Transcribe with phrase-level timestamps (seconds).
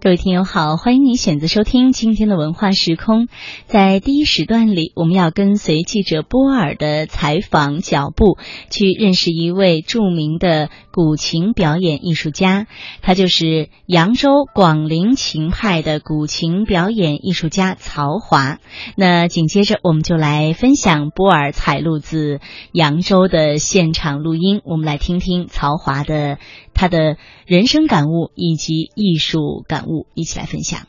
[0.00, 3.26] 各位听友好，欢迎您选择收听今天的文化时空。
[3.66, 8.38] 在第一时段里，我们要跟随记者波尔的采访脚步，
[8.70, 12.68] 去认识一位著名的古琴表演艺术家，
[13.02, 18.58] 他就是扬州广陵琴派的古琴表演艺术家曹华。
[18.96, 22.38] 那紧接着，我们就来分享波尔采录自
[22.70, 26.38] 扬州的现场录音，我们来听听曹华的
[26.78, 30.06] 他的人生感悟以及艺术感悟。
[30.14, 30.86] 一起来分享。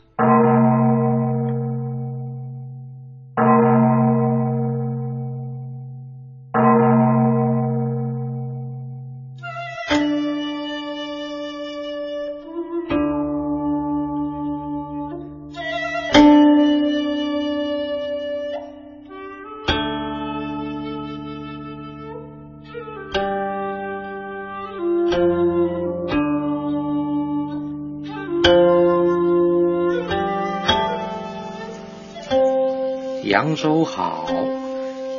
[33.50, 34.28] 扬州好，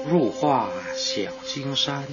[0.09, 2.05] 入画小金山。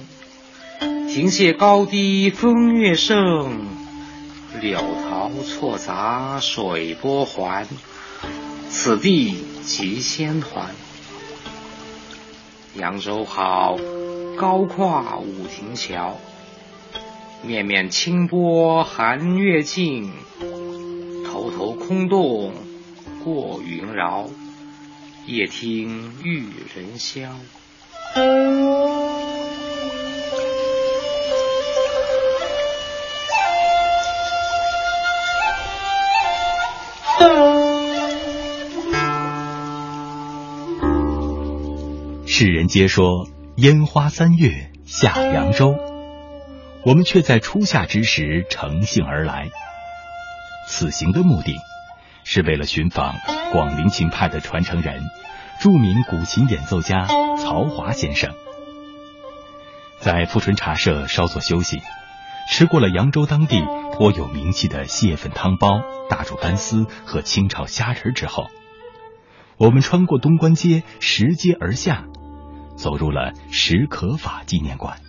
[0.81, 3.61] 亭榭高低风月盛，
[4.59, 7.65] 柳桃错杂水波环。
[8.69, 10.75] 此地即仙团。
[12.75, 13.77] 扬州好，
[14.37, 16.17] 高跨五亭桥。
[17.43, 20.11] 面面清波寒月静，
[21.25, 22.51] 头头空洞
[23.23, 24.29] 过云饶。
[25.29, 26.39] 夜听玉
[26.75, 27.27] 人箫。
[42.25, 45.75] 世人皆说烟花三月下扬州，
[46.83, 49.49] 我们却在初夏之时乘兴而来。
[50.67, 51.68] 此行的目的。
[52.31, 53.15] 是为了寻访
[53.51, 55.01] 广陵琴派的传承人，
[55.59, 58.35] 著名古琴演奏家曹华先生。
[59.97, 61.81] 在富春茶社稍作休息，
[62.51, 63.59] 吃过了扬州当地
[63.93, 68.45] 颇有名气的蟹粉汤包、大煮干丝和清炒虾仁之后，
[69.57, 72.05] 我们穿过东关街，拾阶而下，
[72.75, 74.99] 走入了史可法纪念馆。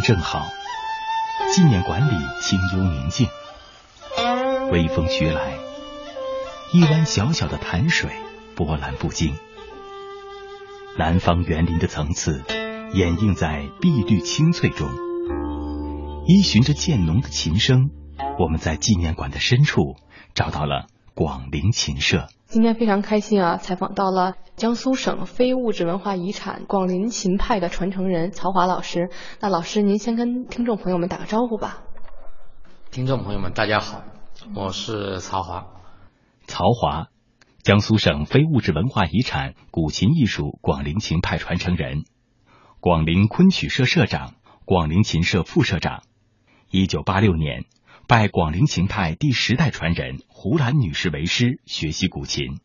[0.00, 0.48] 正好，
[1.52, 3.28] 纪念馆里清幽宁静，
[4.70, 5.58] 微风徐来，
[6.72, 8.10] 一湾小小的潭水
[8.56, 9.36] 波澜不惊。
[10.98, 12.42] 南方园林的层次
[12.92, 14.88] 掩映在碧绿青翠中，
[16.26, 17.90] 依循着渐浓的琴声，
[18.38, 19.96] 我们在纪念馆的深处
[20.34, 22.28] 找到了广陵琴社。
[22.50, 29.08] 今天非常开心啊，采访到了江苏省非物质文化遗产广陵琴派的传承人曹华老师。
[29.38, 31.84] 那老师，您先跟听众朋友们打个招呼吧。
[32.90, 34.02] 听众朋友们，大家好，
[34.56, 35.68] 我是曹华。
[36.48, 37.06] 曹华，
[37.62, 42.02] 江苏省非物质文化遗产古琴艺术广陵琴派传承人，
[42.80, 44.34] 广陵昆曲社社长，
[44.64, 46.02] 广陵琴社副社长。
[46.68, 47.66] 一九八六年。
[48.10, 52.58] 拜广陵琴派第十代传人胡兰女士为师学习古琴，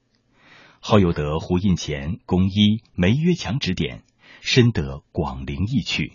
[0.80, 4.02] 后又得胡应乾、龚一、梅约强指点，
[4.42, 6.14] 深得广陵意趣。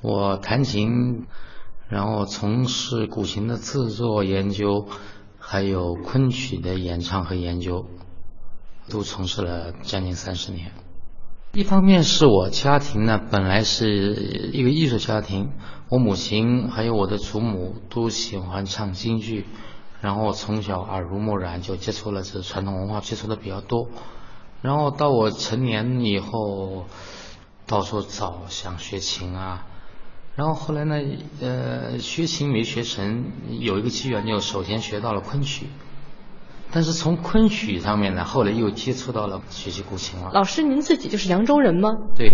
[0.00, 1.26] 我弹琴，
[1.88, 4.88] 然后从事古琴的制作研究，
[5.38, 7.86] 还有昆曲的演唱和研究，
[8.88, 10.72] 都从事了将近三十年。
[11.52, 15.52] 一方面是我家庭呢，本来是一个艺术家庭，
[15.92, 19.44] 我母亲还有我的祖母都喜欢唱京剧，
[20.00, 23.90] 然后从小耳濡目染就接触了这传统文化，接触的比较多。
[24.62, 26.86] 然后到我成年以后，
[27.66, 29.66] 到处找想学琴啊，
[30.34, 30.96] 然后后来呢，
[31.42, 33.26] 呃，学琴没学成，
[33.60, 35.66] 有一个机缘就首先学到了昆曲。
[36.72, 40.30] 但是从昆曲上面呢，后来又接触到了学习古琴了。
[40.32, 41.90] 老师，您自己就是扬州人吗？
[42.16, 42.30] 对，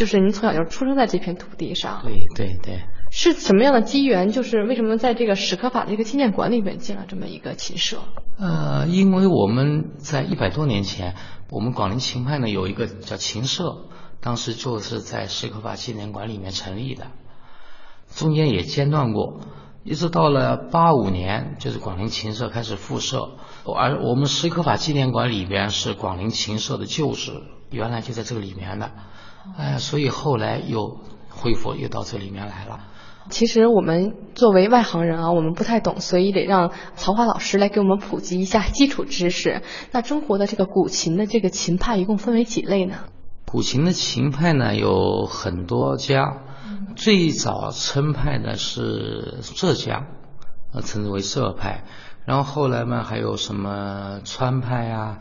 [0.00, 2.00] 就是您从小就出生在这片土地上。
[2.02, 2.80] 对对对。
[3.10, 4.30] 是什么样的机缘？
[4.30, 7.98] 就是为什么在这个史可法的一个纪念馆里面建了这么一个琴社？
[8.38, 11.16] 呃，因为我们在一百多年前，
[11.50, 13.88] 我们广陵琴派呢有一个叫琴社，
[14.22, 17.08] 当时就是在史可法纪念馆里面成立的，
[18.08, 19.40] 中间也间断过。
[19.84, 23.32] 一直到了八五年，就是广陵琴社开始复社，
[23.76, 28.92] 而我们史可法纪念馆里边是广陵琴社的旧址，原来就在这个里面的，
[29.56, 32.80] 哎，所以后来又恢复，又到这里面来了。
[33.28, 39.62] 其实我们作为外行人啊，我们不太懂，所以得让曹华老师来给我们普及一下基础知识。
[39.92, 42.96] 那中国的这个古琴的这个琴派一共分为几类呢？
[43.46, 46.42] 古琴的琴派呢有很多家，
[46.96, 50.06] 最早称派的是浙江，
[50.72, 51.84] 呃，称之为浙派。
[52.24, 55.18] 然后后来嘛，还有什么川派啊，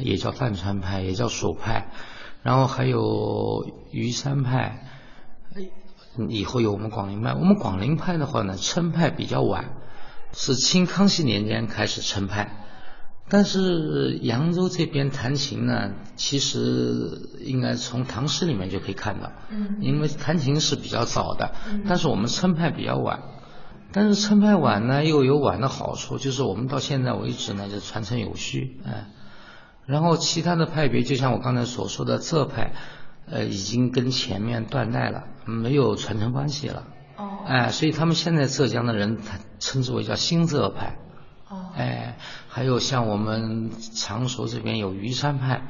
[0.00, 1.88] 也叫泛川派，也叫蜀派。
[2.44, 4.80] 然后还有虞山派。
[6.28, 9.74] 以后有我们广陵派，我们广陵派的话呢，称派比较晚，
[10.32, 12.64] 是清康熙年间开始称派。
[13.28, 21.52] 但是扬州这边弹琴呢，其实应该从唐诗里面就可以看到，嗯，因为弹琴是比较早的，
[21.88, 23.24] 但是我们称派比较晚。
[23.90, 29.08] 但是称派晚呢，又有晚的好处，就是我们到现在为止呢，就传承有序，哎。
[29.86, 32.72] 然后其他的派别，就像我刚才所说的浙派。
[33.26, 36.84] 呃，已经跟前面断代了，没有传承关系了。
[37.16, 40.98] 哦，哎，所以他们现在浙江的人，他称之为叫新浙派。
[41.48, 45.62] 哦，哎，还有像我们常熟这边有虞山派。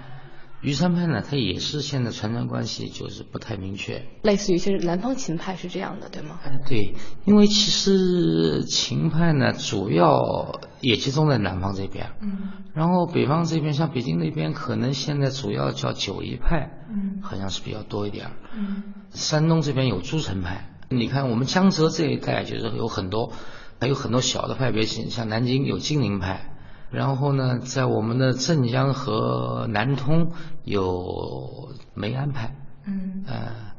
[0.65, 6.41] 虞山派呢，它也是现在传承关系就是不太明确，类似于就是南方琴派是这样的，对吗？
[6.43, 6.95] 哎对，
[7.27, 23.35] 因为其实琴派呢，主要也集中在南方这边，嗯，然后北方这边像北京那边，可能现在主要叫九一派，嗯，好像是比较多一点，嗯，山东这边有诸城派，你看我们江浙这一带就是有很多，
[23.79, 26.53] 还有很多小的派别，像像南京有金陵派。
[26.95, 30.31] 然后呢，在我们的镇江和南通
[30.63, 32.55] 有梅安派。
[32.87, 33.25] 嗯。
[33.27, 33.75] 呃，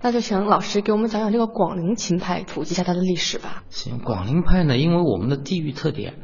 [0.00, 3.64] 那就请老师给我们讲讲这个广陵琴派，普及一下它的历史吧。
[3.70, 6.14] 行，广陵派呢，因为我们的地域特点，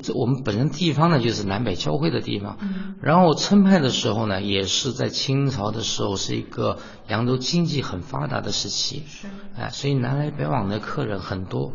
[0.00, 2.58] 这我们本身地方呢就是南北交汇的地方。
[2.60, 2.96] 嗯。
[3.00, 6.76] 然后称派的时候呢，也是在清朝的时候是一个
[7.08, 9.04] 扬州经济很发达的时期。
[9.06, 9.28] 是。
[9.56, 11.72] 哎，所以南来北往的客人很多。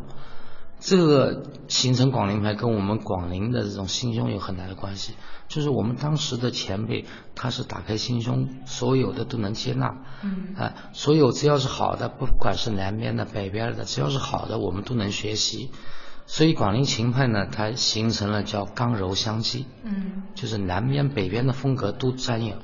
[0.85, 5.15] 这个形成广陵派跟我们广陵的这种心胸有很大的关系，
[5.47, 15.71] 就是我们当时的前辈他是打开心胸，所有的都能接纳，嗯，啊，所有只要是好的，不管是南边的、北边的，只要是好的，我们都能学习。
[16.27, 22.57] 所以广陵琴派呢，它形成了叫刚柔相济，嗯，就是南边、北边的风格都沾有。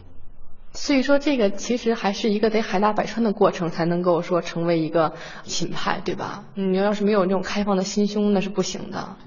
[0.73, 5.13] 所以说，这个其实还是一个得海纳百川的过程，才能够说成为一个
[5.43, 6.45] 琴派，对吧？
[6.55, 9.17] 你要是没有那种开放的心胸，那是不行的。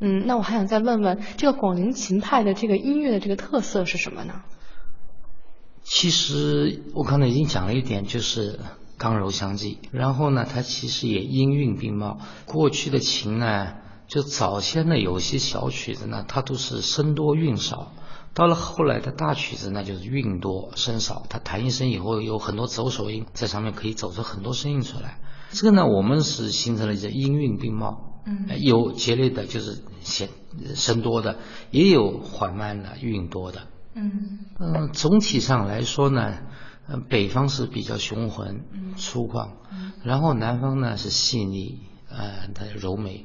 [0.00, 4.42] 嗯，那我还想再问问，这个广陵琴派的这个音乐的这个特色是什么呢？
[5.82, 8.58] 其实我刚才已经讲了一点，就是
[8.96, 9.78] 刚柔相济。
[9.92, 12.18] 然后呢，它其实也音韵并茂。
[12.46, 13.74] 过去的琴呢，
[14.08, 17.92] 就早先的有些小曲子呢，它都是声多韵少。
[18.36, 21.24] 到了后来的大曲子，那就是韵多声少。
[21.30, 25.18] 他弹一声以后，有很多走手音在上面，可以走出很多声音出来。
[25.52, 30.28] 这个呢，我们是形成了一个音韵并茂，嗯，有节律的，就是弦
[30.74, 31.38] 声多的，
[31.70, 34.90] 也有缓慢的韵多的，嗯嗯。
[34.92, 36.40] 总体上来说呢，
[36.88, 38.66] 嗯，北方是比较雄浑
[38.98, 39.52] 粗犷，
[40.04, 41.80] 然后南方呢是细腻，
[42.10, 43.24] 呃，它柔美，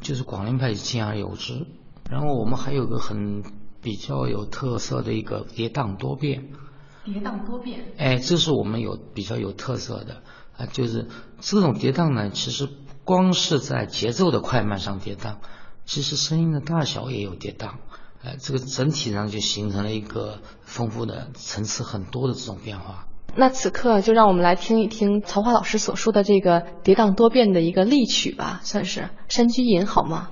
[0.00, 1.64] 就是广陵派兼而有之。
[2.10, 3.61] 然后我们还有个很。
[3.82, 6.50] 比较有特色的一个跌宕多变，
[7.04, 10.22] 跌宕多变，哎，这是我们有比较有特色的
[10.56, 11.08] 啊，就是
[11.40, 12.68] 这种跌宕呢，其实
[13.04, 15.38] 光是在节奏的快慢上跌宕，
[15.84, 17.72] 其实声音的大小也有跌宕，
[18.22, 23.08] 哎，这个整体上就形成了一个丰富的层次很多的这种变化。
[23.34, 30.28] 那此刻就让我们来听一听曹华老师所说的这个跌宕多变的一个例曲吧，算是《山居吟》好吗？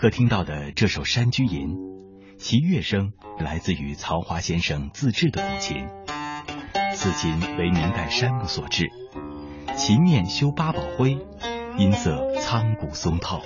[0.00, 1.70] 可听到的这首《山居吟》，
[2.38, 5.88] 其乐声来自于曹华先生自制的古琴。
[6.94, 8.92] 此琴为明代山木所制，
[9.76, 11.18] 琴面修八宝灰，
[11.78, 13.42] 音色苍古松透。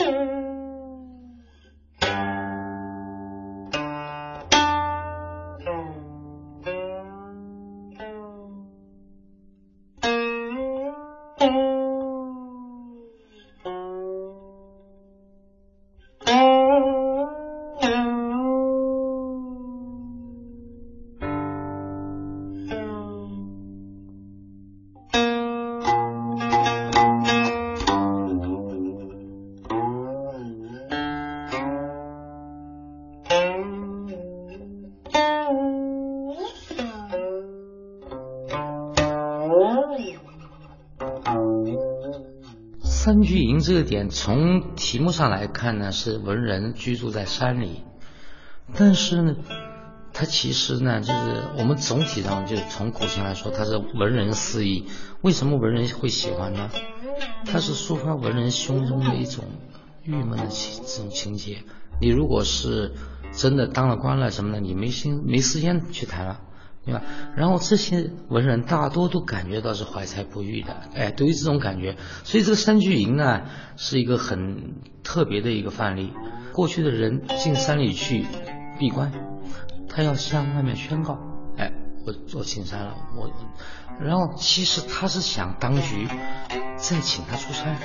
[43.63, 47.83] 这个点从题目上来看呢，是文人居住在山里，
[48.75, 49.37] 但是呢，
[50.13, 54.87] 它其实呢，就是我们总体上就从古琴来说，它是文人肆意。
[55.23, 56.71] 为什么文人会喜欢呢？
[57.47, 59.45] 它是抒发文人胸中的一种
[60.05, 61.59] 郁闷的情这种情节。
[62.01, 62.93] 你如果是
[63.33, 66.41] 真的当了官了什么的，你没心没时间去弹了。
[66.85, 67.03] 对吧？
[67.37, 71.97] 然后这些文人大多都感觉到是怀才不遇的，哎，对于这种感觉。
[72.25, 73.43] 所以这个山居吟呢，
[73.77, 74.75] 是一个很
[75.05, 76.13] 特别的一个范例。
[76.53, 78.27] 过去的人进山里去
[78.79, 79.13] 闭关，
[79.89, 81.19] 他要向外面宣告，
[81.57, 81.73] 哎，
[82.05, 83.31] 我我进山了，我。
[84.01, 86.09] 然后其实他是想当局
[86.77, 87.77] 再请他出山，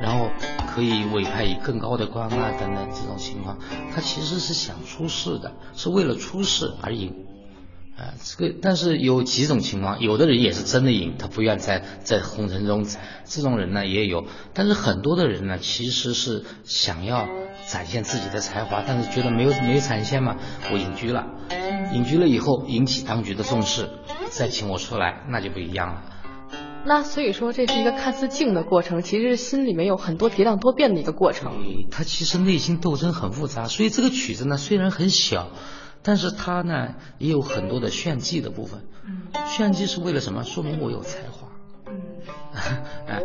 [0.00, 0.30] 然后
[0.74, 3.58] 可以委派以更高的官啊等等这种情况。
[3.94, 7.26] 他其实是想出世的，是为了出世而吟。
[7.96, 12.84] 啊，这个但是有几种情况，有的人也是真的赢，他不愿在在红尘中，
[13.24, 14.26] 这种人呢也有。
[14.52, 17.28] 但是很多的人呢，其实是想要
[17.68, 20.36] 展现自己的才华，但是觉得没有没有展现嘛，
[20.72, 21.24] 我隐居了，
[21.92, 23.88] 隐居了以后引起当局的重视，
[24.28, 26.02] 再请我出来，那就不一样了。
[26.84, 31.52] 那所以说这是一个看似静的过程，其实心里面有很多跌宕多变的一个过程。
[31.92, 35.50] 他其实内心斗争很复杂，所以这个曲子呢虽然很小。
[36.04, 38.80] 但是他呢，也有很多的炫技的部分。
[39.06, 40.44] 嗯，炫技是为了什么？
[40.44, 41.48] 说明我有才华。
[41.88, 41.94] 嗯，
[43.08, 43.20] 哎，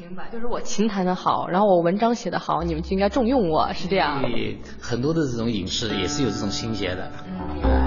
[0.00, 4.22] 明白，就是我琴弹的好，然后我文章写的好，你们就应该重用我，是这样。
[4.22, 7.10] 对，很多的这种影视也是有这种情节的。
[7.26, 7.81] 嗯。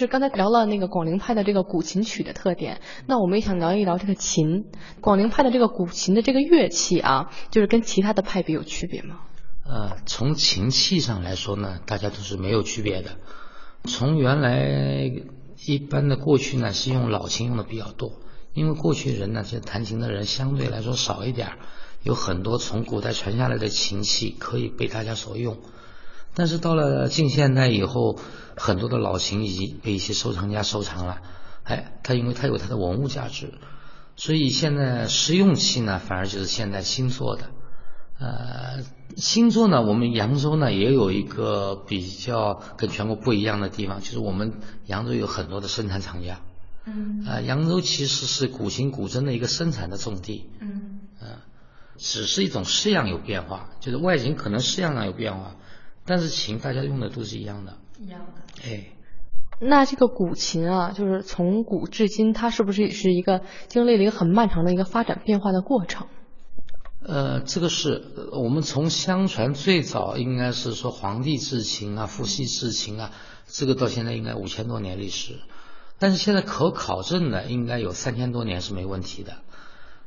[0.00, 4.64] 是刚才聊了那个广陵派的这个古琴曲的特点，那我们也想聊一聊这个琴。
[5.02, 9.20] 广陵派的这个古琴的这个乐器啊，就是跟其他的派别有区别吗？
[9.62, 13.18] 呃，从琴器上来说呢，大家都是没有区别的。
[13.84, 15.10] 从原来
[15.66, 18.12] 一般的过去呢，是用老琴用的比较多，
[18.54, 21.52] 因为过去人呢，其实弹琴的人相对来说少一点，
[22.02, 25.58] 有很多从古代传下来的琴器可以被大家所用。
[26.40, 28.18] 但是到了近现代以后，
[28.56, 31.20] 很多的老琴已经被一些收藏家收藏了，
[31.64, 33.52] 哎，它因为它有它的文物价值，
[34.16, 37.50] 所以现在实用器呢，反而就是现在新做的。
[38.18, 38.82] 呃，
[39.18, 44.54] 新做呢，我们扬州呢也有一个比较跟全国不一样的地方，就是我们
[44.86, 46.40] 扬州有很多的生产厂家。
[46.86, 47.22] 嗯。
[47.26, 50.48] 啊，扬州其实是古琴古筝的一个生产的重地。
[50.58, 51.00] 嗯。
[51.20, 51.44] 啊，
[51.98, 55.56] 只是一种式样有变化，就是外形可能式样上有变化。
[56.06, 58.68] 但是琴大家用的都是一样的，一样的。
[58.68, 58.86] 哎，
[59.60, 66.08] 那这个古琴啊，就是从古至今，它是不是也是一个经历了一个很漫长的一个发展变化的过程？
[67.02, 73.12] 呃，这个是我们从相传最早应该是说皇帝制琴啊，伏羲制琴啊，
[73.46, 75.38] 这个到现在应该五千多年历史，
[75.98, 79.34] 但是现在可考证的应该有三千多年是没问题的。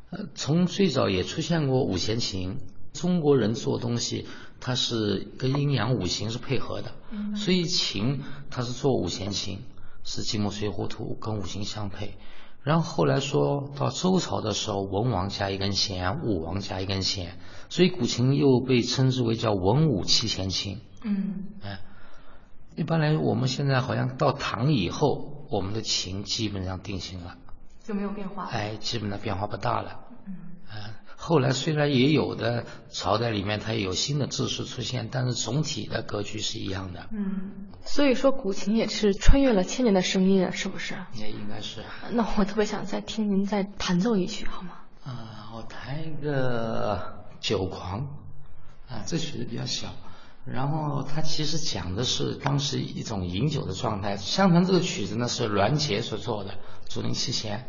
[0.10, 2.58] 呃，从最早也出现过五弦琴。
[2.94, 4.28] 中国人做东西，
[4.66, 6.94] 它是跟阴阳五行是配合的，
[7.36, 9.60] 所以琴它是做五弦琴，
[10.06, 12.18] 是金木水火土跟五行相配。
[12.62, 20.80] 然后后来说到周朝的时候，文王加一根弦，武王加一根弦，所以古琴又被称之为叫文武七弦琴。
[21.02, 21.82] 嗯，哎，
[22.78, 27.36] 一般来我们现在好像到唐以后，我们的琴基本上定型了，
[27.84, 28.46] 就没有变化。
[28.46, 30.00] 哎，基本上变化不大了。
[30.26, 30.34] 嗯，
[31.26, 37.08] 后来虽然也有的朝代里面它也有新的制式出现，但是总体的格局是一样的。
[37.14, 40.96] 嗯，所以说古琴也是穿越了千年的声音啊，是不是？
[41.14, 41.82] 也应该是。
[42.12, 44.72] 那我特别想再听您再弹奏一曲，好吗？
[45.06, 46.98] 啊，我弹一个
[47.40, 48.02] 《酒狂》
[48.94, 49.88] 啊，这曲子比较小。
[50.44, 54.18] 然后它其实讲的是当时一种饮酒的状态。
[54.18, 56.56] 相传这个曲子呢是栾杰所做的，
[56.90, 57.66] 竹林七贤。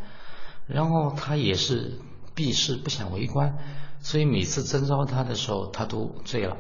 [0.67, 2.01] 然后它也是
[2.35, 3.57] 避世不想为官，
[4.01, 6.57] 所以每次征召他的时候，他都醉了。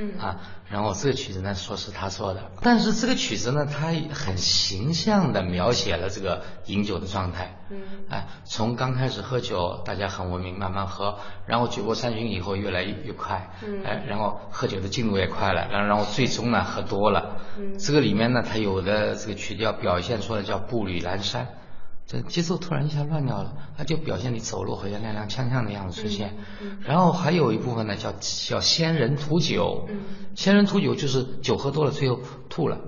[0.00, 7.56] 嗯啊，然后这个曲子呢说是他做的，但是这个曲子呢，它很形象的描写了这个饮酒的状态。
[7.70, 13.50] 嗯，哎，从刚开始喝酒，大家很文明，慢慢喝，然后酒过三巡以后越来越越快。
[13.66, 17.40] 嗯，哎，然后喝酒的进度也快了，然后然后最终呢喝多了。
[17.58, 21.48] 嗯，这个里面呢，它有的这个曲调表现出来叫步履阑珊。
[22.08, 26.34] 这节奏突然一下乱掉了，它就表现你走路好像踉踉跄跄的样子出现。
[26.80, 29.86] 然后还有一部分呢，叫叫仙人吐酒。
[30.34, 32.78] 仙人吐酒就是酒喝多了，最后吐了。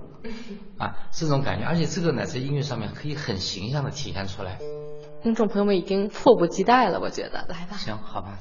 [0.79, 4.57] 啊，这种感觉，而且这个呢，在音乐上面可以很形象的体现出来。
[5.21, 7.77] 听众朋友们已经迫不及待了，我觉得，来吧。
[7.77, 8.39] 行，好吧。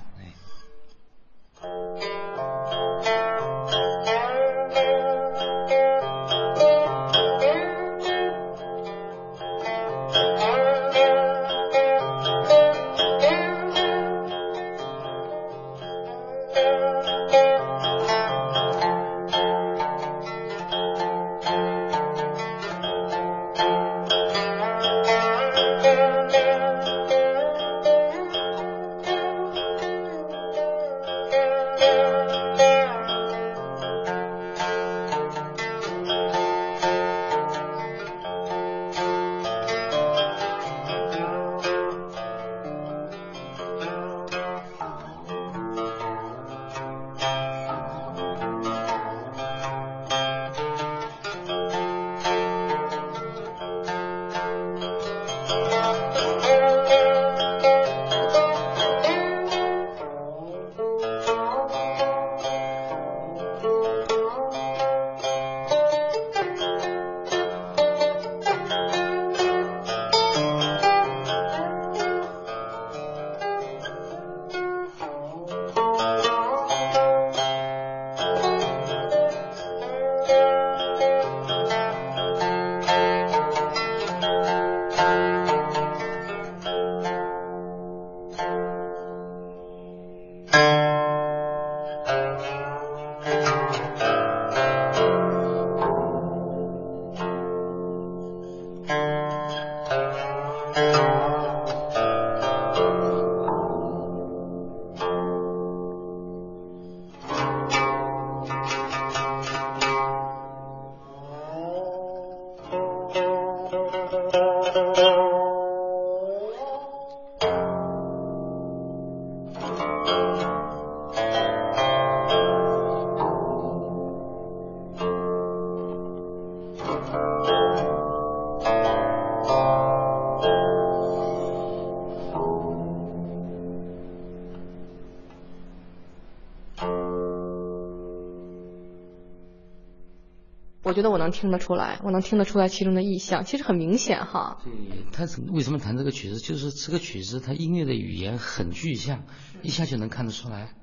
[141.01, 144.59] 觉得我能听得出来，我能听得出来其中的意象，其实很明显哈。
[144.63, 146.39] 对，他为什么弹这个曲子？
[146.39, 149.25] 就是这个曲子，它音乐的语言很具象，
[149.63, 150.75] 一下就能看得出来。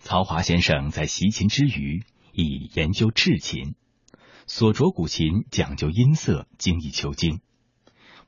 [0.00, 2.02] 曹华先生在习琴之余，
[2.32, 3.76] 以研究制琴，
[4.48, 7.38] 所着古琴讲究音色，精益求精，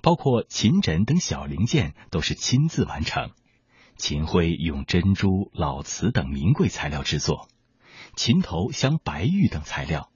[0.01, 3.31] 包括琴枕等小零件都是亲自完成。
[3.97, 7.49] 琴徽用珍珠、老瓷等名贵材料制作，
[8.15, 10.11] 琴头镶白玉等材料。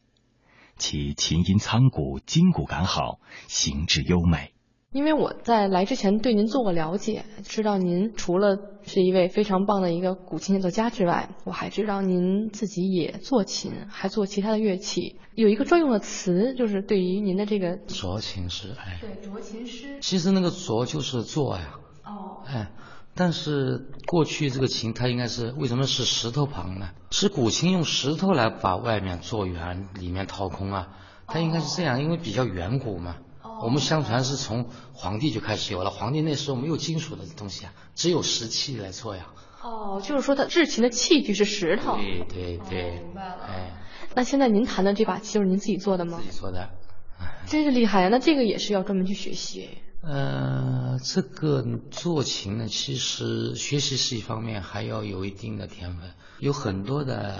[0.76, 4.52] 其琴音苍古，筋骨感好，形制优美。
[4.92, 15.18] 因为我在来之前对您做过了解，知道您除了是一位非常棒的一个古琴演奏家之外，我还知道您自己也做琴，还做其他的乐器。
[15.34, 19.98] 有一个专用的词，就是对于您的这个斫琴师，哎，对，斫琴师。
[20.00, 22.70] 其实那个斫就是做呀，哦，哎，
[23.16, 26.90] 但是过去这个琴它应该是为什么是石头旁呢？
[27.10, 30.88] 是古琴用石头来把外面做圆，里面掏空啊？
[31.26, 33.16] 它应该是这样，因为比较远古嘛。
[33.62, 39.28] 我们相传是从皇帝就开始有了，皇帝那时候没有金属的东西啊，只有石器来做呀。
[39.62, 41.96] 哦，就是说它制琴的器具是石头。
[41.96, 43.00] 对对对。
[43.00, 43.46] 明白了。
[43.48, 43.70] 哎，
[44.14, 46.18] 那现在您弹的这把琴就是您自己做的吗？
[46.18, 46.68] 自己做的。
[47.48, 48.08] 真是厉害呀！
[48.10, 49.70] 那这个也是要专门去学习。
[50.08, 56.12] 呃，这个做琴呢，其实学习是一方面，还要有一定的天分。
[56.38, 57.34] 有很多的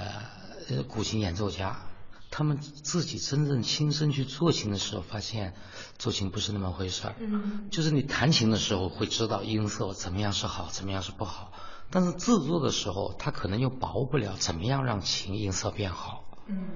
[0.69, 1.77] 呃古琴演奏家，
[2.29, 5.55] 他们自己真正亲身去做琴的时候，发现
[5.97, 7.15] 做琴不是那么回事儿。
[7.21, 7.69] 嗯。
[7.71, 11.53] 就是你弹琴的时候会知道音色怎么样是好，怎么样是不好，
[11.91, 16.25] 但是制作的时候，他可能又把握不了怎么样让琴音色变好。
[16.49, 16.67] 嗯。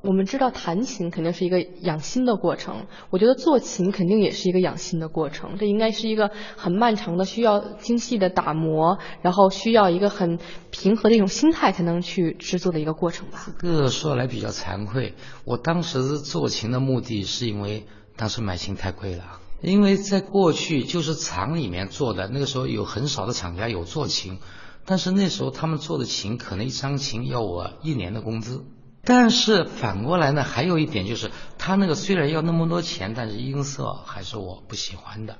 [0.00, 5.58] 我们知道弹琴肯定是一个养心的过程，我觉得做琴肯定也是一个养心的过程。
[5.58, 10.38] 这应该是一个很漫长的，需要精细的打磨，然后需要一个很
[10.70, 13.46] 平和的一种心态才能去制作的一个过程吧。
[13.60, 15.14] 这个说来比较惭愧，
[15.44, 17.84] 我当时做琴的目的是因为
[18.16, 24.38] 当时买琴太贵了，因为在过去就是厂里面做的，那个时候有很少的厂家有做琴，
[24.84, 28.64] 但是那时候他们做的琴可能一张琴要我一年的工资。
[29.08, 35.38] 但是反过来呢，还有一点就是，他那个虽然要那么多钱，但是音色还是我不喜欢的。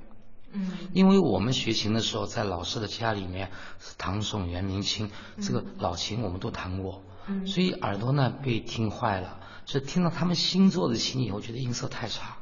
[0.51, 3.51] 嗯，因为我们学琴的时候，在老师的家里面，
[3.99, 9.39] 唐宋元明清这个老琴我们都弹过，嗯，所以耳朵呢被听坏了。
[9.67, 12.37] 所以听到他们新做的琴以后，觉得音色太差，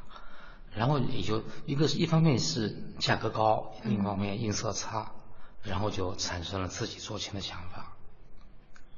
[0.73, 5.11] 然后也就一个是一方面是价格高，另一方面音色差，
[5.61, 7.97] 然后就产生了自己做琴的想法。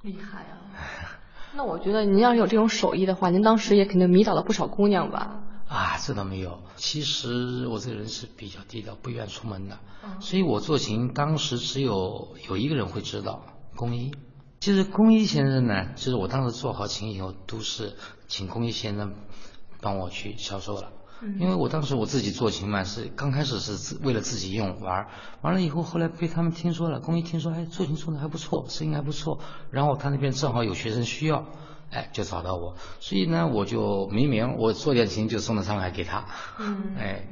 [0.03, 1.17] 厉害啊！
[1.55, 5.41] 那我觉得您要是有这种手艺的话，您当时也肯定迷倒了不少姑娘吧？
[5.67, 6.61] 啊，这倒没有。
[6.77, 9.77] 其实我这个人是比较低调，不愿出门的。
[10.19, 13.43] 所以我做琴当时只有有一个人会知道，
[13.75, 14.11] 工一。
[14.59, 17.93] 其实工一先生呢，就是我当时做好琴以后，都是
[18.27, 19.13] 请工一先生
[19.81, 20.91] 帮我去销售了。
[21.39, 25.07] 因为我当时我自己做琴嘛，是刚开始是自为了自己用玩，
[25.41, 29.39] 完了以后后来被他们听说了，工艺听说，哎，做琴做的还不错，声音还不错，
[29.71, 31.45] 然后他那边正好有学生需要，
[31.91, 36.25] 哎，就找到我，所以呢，我就明明我做点琴就送到上海给他，
[36.59, 37.23] 嗯，哎。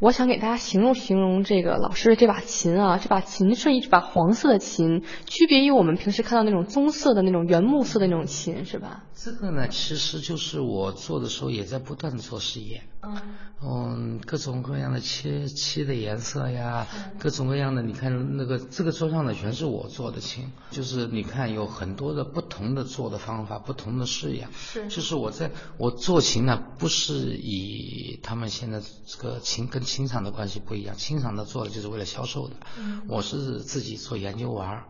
[0.00, 9.04] 我想给大家形容形容这个老师的这把琴啊，这把琴是一把黄色的琴，区别于我们平时看到那种棕色的那种原木色的那种琴，是吧？
[9.22, 13.20] 这个呢，其实就是我做的时候也在不断的做实验，嗯，
[13.62, 16.86] 嗯，各种各样的漆漆的颜色呀，
[17.18, 33.02] 各种各样的，你看那个这个桌上的全是我做的琴，就是你看有很多的不同的做的方法，不同的式样，是，就是我在我做琴呢，不是以他们现在这个琴跟琴厂的关系不一样，琴厂的做的就是为了销售的，嗯。
[33.06, 34.84] 我是自己做研究玩儿，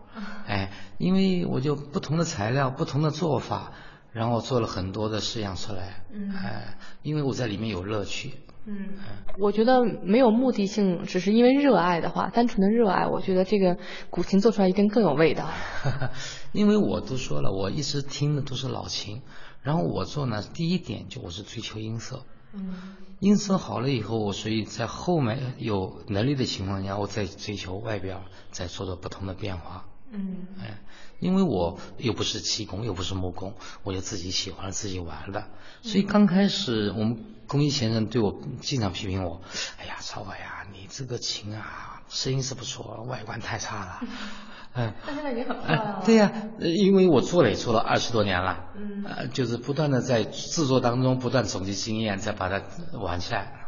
[0.47, 3.73] 哎，因为我就不同的材料，不同的做法，
[4.13, 6.05] 然后做了很多的试样出来，
[6.43, 8.35] 哎，因为我在里面有乐趣。
[8.67, 8.91] 嗯，
[9.39, 13.79] 我觉得没有目的性，只是因为热爱的话，单纯的热爱，我觉得这个
[14.11, 15.49] 古琴做出来一定更有味道。
[16.53, 19.23] 因为我都说了，我一直听的都是老琴，
[19.63, 22.23] 然后我做呢，第一点就我是追求音色。
[22.53, 29.87] 嗯，音色好了以后，我所以在后面有能力的情况下，我再追求外表，再做做不同的变化。
[30.13, 30.81] 嗯，哎，
[31.21, 33.55] 因为我又不是气功，又不是木工，
[33.85, 35.47] 我就自己喜欢自己玩的，
[35.83, 39.41] 所以刚开始我们工艺先生对我经常批评我，
[39.79, 44.01] 哎呀，曹伟啊，你这个琴啊，声音是不错，外观太差了。
[44.73, 46.03] 嗯，但现在已经很漂亮了。
[46.07, 46.31] 对呀，
[46.61, 52.63] 因为我做了也做了二十多年了，嗯，呃，就是不断的在制作当中不断总结经验，再把它
[52.99, 53.60] 完善。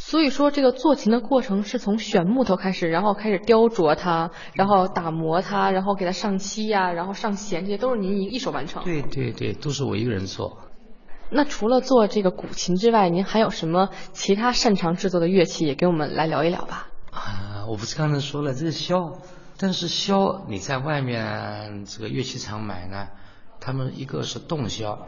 [0.00, 8.82] 所以说，这个做琴的过程是从选木头开始，然后开始雕琢它，然后打磨它，然后给它上漆呀，然后上弦，这些都是您一一手完成。
[8.82, 10.58] 对对对，都是我一个人做。
[11.28, 16.88] 那除了做这个古琴之外，您还有什么其他擅长制作的乐器，也给我们来聊一聊吧？
[17.12, 19.18] 啊，我不是刚才说了，这是箫。
[19.58, 23.08] 但是箫你在外面这个乐器厂买呢，
[23.60, 24.98] 他们一个是洞箫，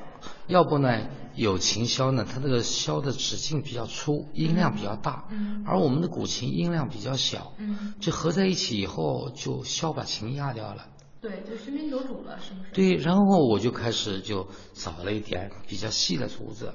[0.53, 5.25] 要不呢有琴箫呢，它这个箫的直径比较粗，音量比较大，
[5.67, 7.55] 而我们的古琴音量比较小，
[8.01, 10.87] 就合在一起以后就箫把琴压掉了。
[11.21, 12.71] 对，就喧宾夺主了，是不是？
[12.73, 16.75] 对，然后我就开始就找了一点比较细的竹子，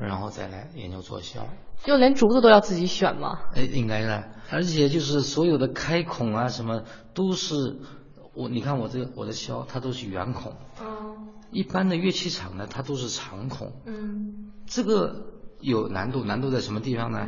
[0.00, 1.42] 然后再来研究做箫。
[1.84, 3.38] 就连竹子都要自己选吗？
[3.54, 6.82] 哎，应该的，而且就是所有的开孔啊什么
[7.14, 7.54] 都是
[8.34, 15.24] 我，你看我这个我的箫它都是圆孔，嗯，一般的乐器厂呢它都是长孔，嗯，这个
[15.60, 17.26] 有难度，难度在什么地方呢？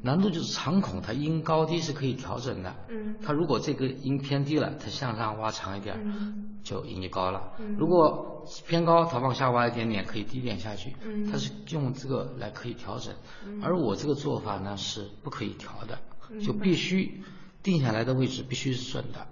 [0.00, 2.74] 难度就是长孔，它音高低是可以调整的。
[2.88, 7.52] 嗯它如果这个音偏低了，它向上挖长一点，嗯就音就高了。
[7.58, 10.94] 嗯如果偏高，它往下挖一点点，可以低点下去。
[11.04, 13.12] 嗯它是用这个来可以调整。
[13.46, 15.98] 嗯而我这个做法呢是不可以调的，
[16.30, 17.22] 嗯就必须
[17.62, 19.26] 定下来的位置必须是准的。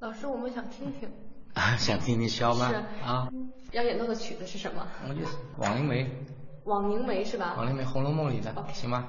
[0.00, 1.08] 老师，我们想听听，
[1.78, 2.72] 想听听肖吗？
[3.04, 3.28] 啊，
[3.72, 4.86] 要演奏的曲子是什么？
[5.08, 6.10] 我就是枉凝眉，
[6.64, 7.54] 枉凝眉是吧？
[7.56, 9.08] 枉凝眉《红楼梦》里的行吗？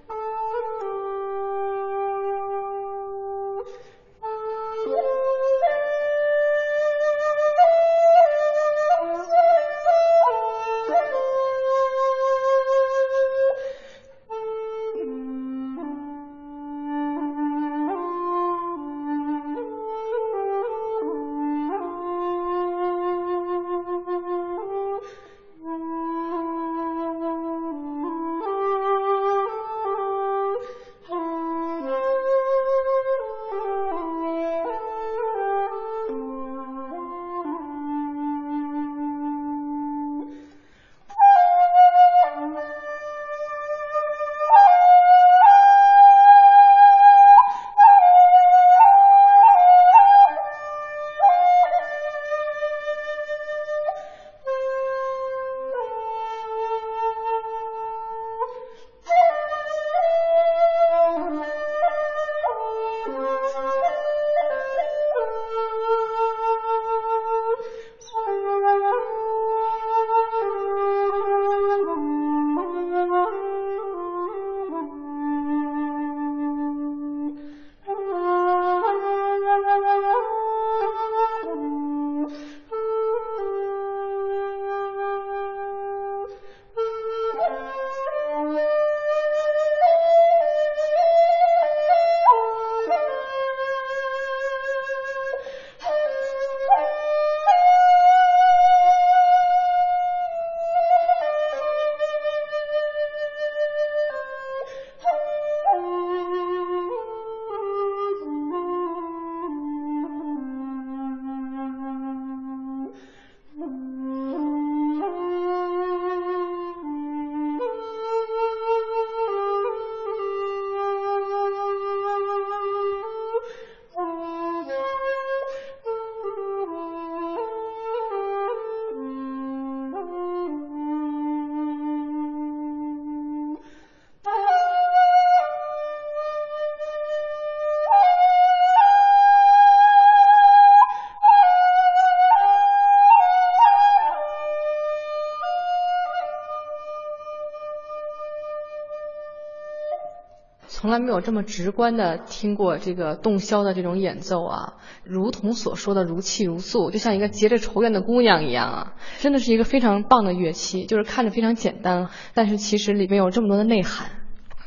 [150.91, 154.73] 从来没有这么直观的听过这个洞箫的这种演奏啊，
[155.05, 164.11] 如同所说的如泣如诉，就像一个结着愁怨的姑娘一样啊，真的是一个非常棒的乐器，就是看着非常简单，但是其实里面有这么多的内涵。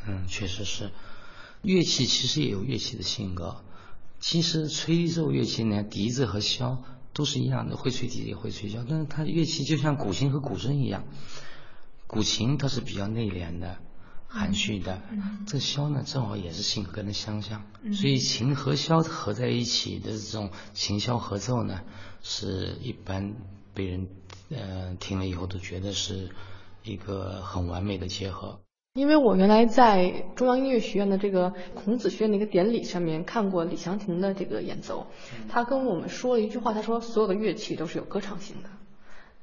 [0.09, 0.93] 嗯，确实是。
[1.61, 3.57] 乐器其实也有乐器的性格。
[4.19, 6.79] 其实吹奏乐器呢，笛子和箫
[7.13, 11.05] 都是一样的，会吹笛子也会吹箫，但是它乐器就像古琴和古筝一样，
[12.07, 13.77] 古琴它是比较内敛的。
[14.35, 15.01] 含蓄的，
[15.47, 21.83] 这箫呢正好也是性格的相像，所以琴和箫合在一起的这种琴箫合奏呢，
[22.21, 23.35] 是一般
[23.73, 24.09] 被人
[24.51, 26.31] 呃听了以后都觉得是
[26.83, 28.59] 一个很完美的结合。
[28.95, 35.07] 因为我原来在中央音乐学院的这个孔子学院的一个典礼上面看过李祥霆的这个演奏，
[35.49, 38.69] 他跟我们说了一句话，他说所有的乐器都是有歌唱性的。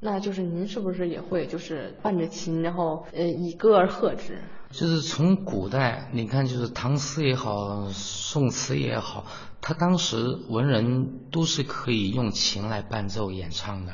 [0.03, 4.39] 那就是您是不是也会就是伴着琴，然后呃以歌而和之？
[4.71, 9.25] 就是从古代，你看，就是唐诗也好，宋词也好，
[9.61, 13.93] 他当时文人都是可以用琴来伴奏演唱的。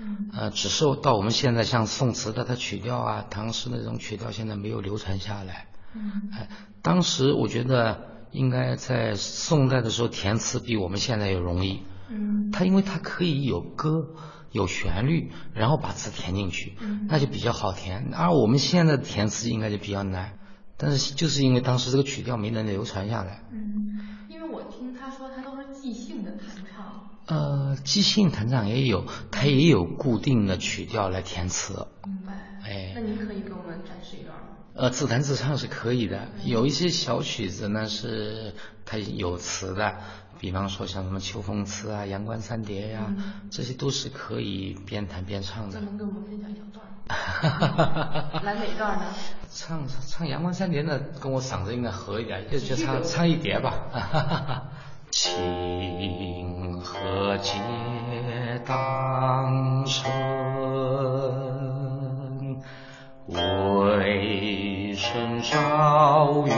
[0.00, 5.68] 嗯，呃，只是到我们现在，像宋词的它曲调啊，唐诗的这种曲调，现在没有流传下来。
[5.94, 6.48] 嗯，哎，
[6.82, 8.00] 当时我觉得
[8.32, 11.84] 应该在宋代的时候填词比我们现在要容易。
[12.10, 14.14] 嗯，它因为它可以有歌。
[14.52, 18.12] 有旋律，然后把词填进去，嗯、那就比较好填。
[18.14, 20.38] 而我们现在的填词应该就比较难，
[20.76, 23.42] 但是就是因为当时这个曲调没能流传下来。
[23.52, 26.40] 嗯，因为我听他说他都是即兴的弹
[26.74, 27.10] 唱。
[27.26, 31.86] 呃，即兴弹唱也有，他也有固定的曲调来填词。
[32.04, 32.32] 明白。
[32.64, 32.92] 哎。
[32.94, 34.44] 那您可以给我们展示一段吗？
[34.74, 38.54] 呃，自弹自唱是可以的，有一些小曲子呢是
[38.86, 39.98] 它有词的，
[40.38, 43.12] 比方说像什么《秋风词》啊、《阳关三叠》呀，
[43.50, 45.80] 这些都是可以边弹边唱的。
[45.80, 46.84] 能给我们分享一小段？
[48.44, 49.06] 来哪段呢？
[49.50, 54.70] 唱唱《阳关三叠》呢，跟我嗓子应该合一点，就就唱唱一叠吧。
[55.10, 57.54] 清河街
[58.66, 60.12] 当春，
[63.26, 66.50] 为生朝雨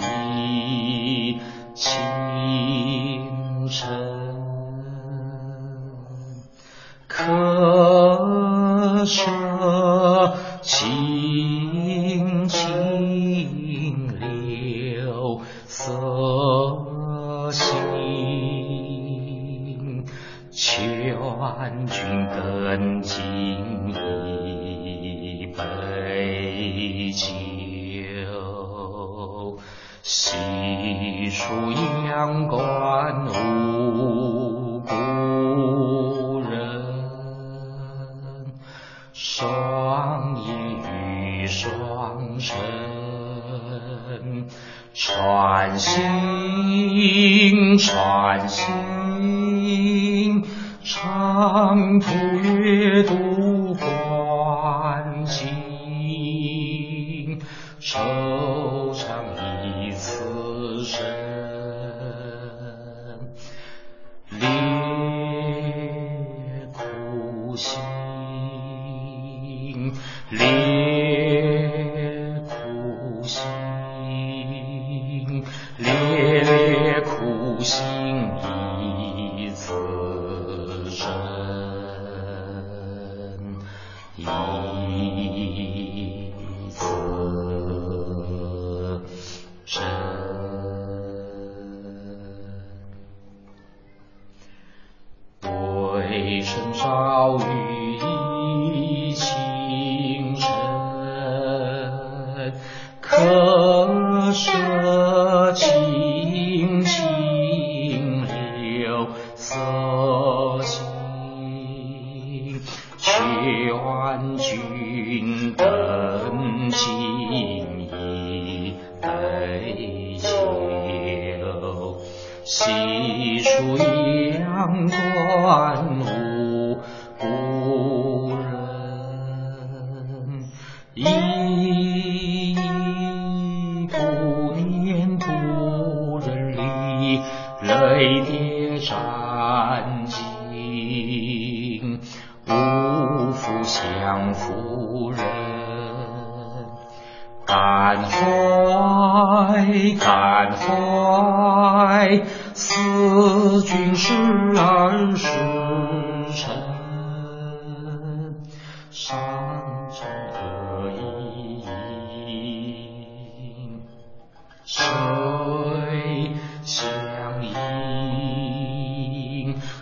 [0.00, 1.38] 浥
[1.74, 2.00] 轻
[3.70, 3.88] 尘，
[7.06, 9.39] 可是。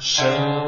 [0.08, 0.67] 生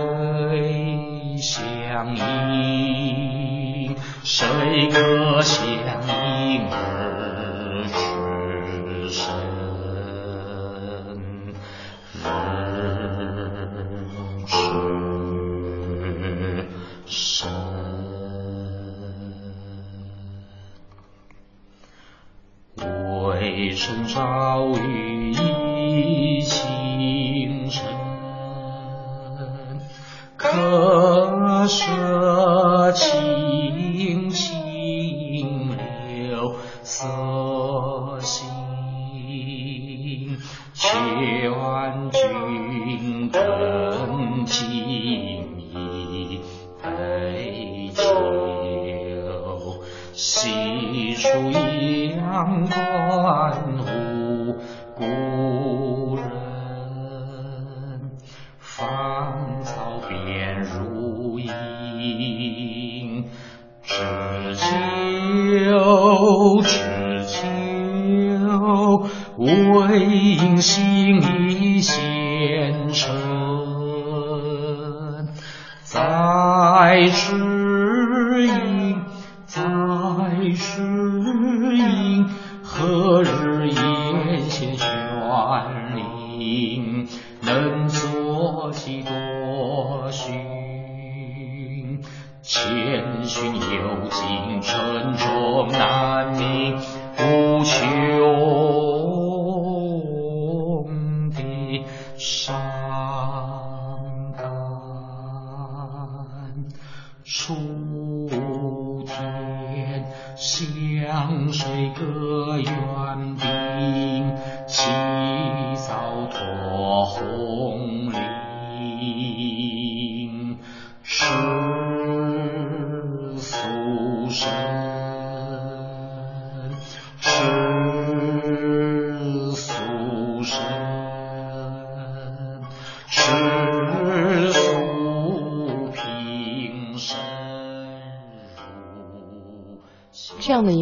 [87.50, 92.00] 能作几多寻？
[92.42, 93.60] 千寻有
[94.08, 96.72] 尽，沉着难觅
[97.18, 98.69] 无穷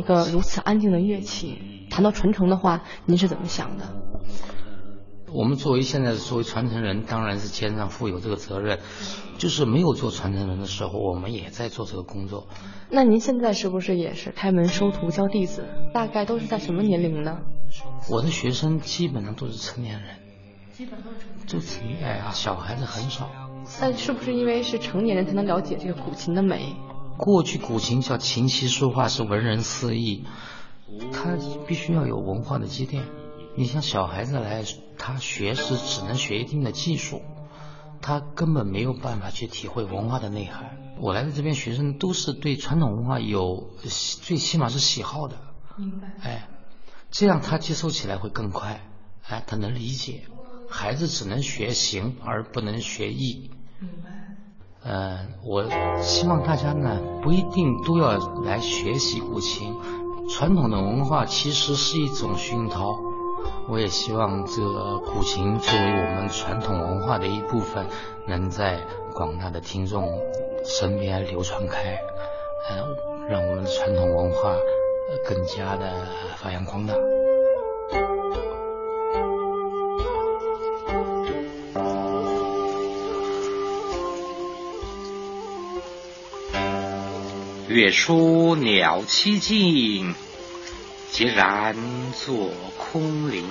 [0.08, 3.84] 个如此安静的乐器，谈到传承的话，您是怎么想的？
[5.30, 8.78] 我们作为现在作为传承人，当然是肩上负有这个责任。
[9.36, 12.48] 就是没有做传承人的时候，我们也在做这个工作。
[12.90, 15.64] 那您现在是不是也是开门收徒教弟子？
[15.92, 17.38] 大概都是在什么年龄呢？
[18.10, 20.16] 我的学生基本上都是成年人，
[20.72, 21.10] 基本都
[21.60, 23.28] 是成年哎呀，小孩子很少。
[23.80, 26.74] 那是不是因为是成年人才能了解这个古琴的美？
[27.18, 30.24] 过去古琴叫琴棋书画是文人四艺，
[31.12, 33.04] 他必须要有文化的积淀。
[33.56, 34.64] 你像小孩子来，
[34.96, 37.20] 他学是只能学一定的技术，
[38.00, 40.76] 他根本没有办法去体会文化的内涵。
[41.00, 43.68] 我来的这边学生都是对传统文化有
[44.22, 45.36] 最起码是喜好的，
[45.76, 46.14] 明白。
[46.22, 46.48] 哎，
[47.10, 48.80] 这样他接受起来会更快，
[49.28, 50.22] 哎，他能理解。
[50.70, 53.50] 孩子只能学形而不能学艺。
[53.80, 54.27] 明白。
[54.84, 55.64] 呃，我
[56.00, 59.74] 希望大家呢不一定都要来学习古琴，
[60.30, 62.96] 传统的文化其实是一种熏陶。
[63.68, 67.86] 我也希望这个古琴作为我们传统文化的一部分，
[68.26, 68.80] 能在
[69.12, 70.08] 广大的听众
[70.64, 71.98] 身边流传开，
[72.70, 74.54] 呃，让我们的传统文化
[75.26, 76.06] 更加的
[76.36, 76.94] 发扬光大。
[87.68, 90.14] 月出鸟栖静，
[91.12, 91.76] 孑然
[92.24, 93.44] 作空灵。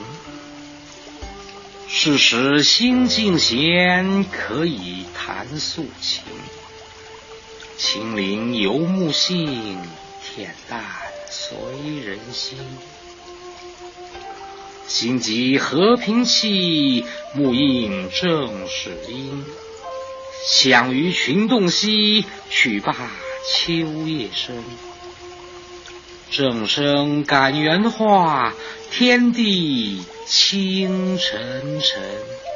[1.87, 6.23] 是时心境闲，可以弹素琴。
[7.77, 9.77] 清灵游木性，
[10.25, 10.83] 恬淡
[11.29, 11.55] 随
[12.03, 12.57] 人心。
[14.87, 17.05] 心急和平气，
[17.35, 19.45] 木应正是音。
[20.47, 22.95] 响于群洞悉，曲罢
[23.49, 24.55] 秋夜深。
[26.29, 28.53] 正生感元化，
[28.91, 32.46] 天地清沉沉。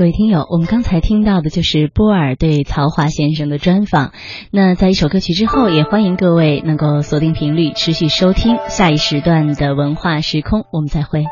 [0.00, 4.12] 各位听友，我们刚才听到的就是波尔对曹华先生的专访。
[4.50, 10.64] 那在一首歌曲之后，也欢迎各位能够锁定频率，持续收听下一时段的文化时空。
[10.72, 11.24] 我们再会。